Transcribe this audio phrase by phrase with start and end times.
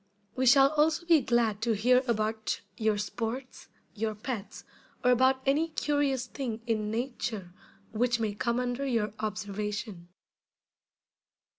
[0.35, 4.63] We shall also be glad to hear about your sports, your pets,
[5.03, 7.53] or about any curious thing in nature
[7.91, 10.07] which may come under your observation.